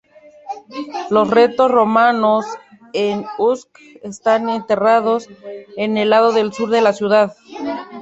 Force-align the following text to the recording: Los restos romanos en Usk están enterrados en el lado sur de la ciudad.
Los 1.11 1.29
restos 1.29 1.69
romanos 1.69 2.43
en 2.91 3.23
Usk 3.37 3.67
están 4.01 4.49
enterrados 4.49 5.29
en 5.77 5.95
el 5.95 6.09
lado 6.09 6.31
sur 6.51 6.71
de 6.71 6.81
la 6.81 6.91
ciudad. 6.93 7.37